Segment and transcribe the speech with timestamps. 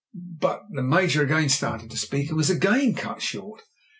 [0.15, 3.61] "But" the Major again started to speak, and was again cut short.